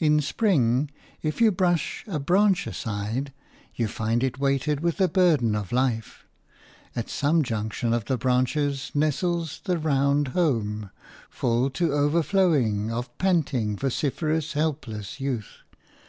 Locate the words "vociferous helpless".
13.76-15.20